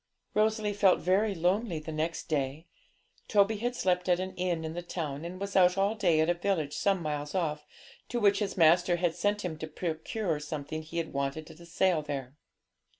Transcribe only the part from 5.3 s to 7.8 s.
was out all day at a village some miles off,